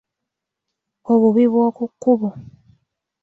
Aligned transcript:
Obubi 1.11 1.43
bw’oku 1.51 1.83
kkubo. 1.91 2.29